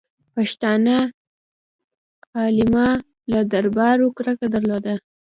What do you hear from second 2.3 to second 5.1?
علما له دربارو کرکه درلوده.